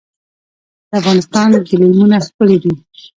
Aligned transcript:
د 0.89 0.91
افغانستان 0.99 1.47
ګلیمونه 1.67 2.17
ښکلي 2.25 2.57
دي 2.63 2.73